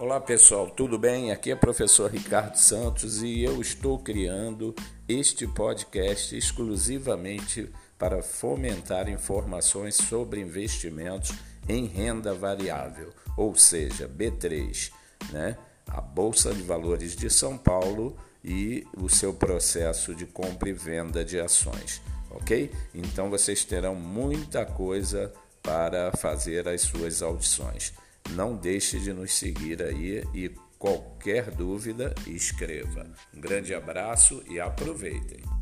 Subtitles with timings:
[0.00, 1.30] Olá pessoal, tudo bem?
[1.30, 4.74] Aqui é o professor Ricardo Santos e eu estou criando
[5.06, 11.34] este podcast exclusivamente para fomentar informações sobre investimentos
[11.68, 14.90] em renda variável, ou seja, B3,
[15.32, 15.58] né?
[15.86, 21.22] A Bolsa de Valores de São Paulo e o seu processo de compra e venda
[21.22, 22.72] de ações, ok?
[22.94, 25.30] Então vocês terão muita coisa
[25.62, 27.92] para fazer as suas audições.
[28.34, 33.06] Não deixe de nos seguir aí e qualquer dúvida, escreva.
[33.34, 35.59] Um grande abraço e aproveitem.